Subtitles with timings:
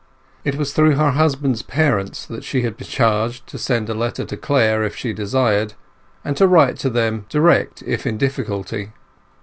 [0.43, 4.25] It was through her husband's parents that she had been charged to send a letter
[4.25, 5.75] to Clare if she desired;
[6.25, 8.93] and to write to them direct if in difficulty.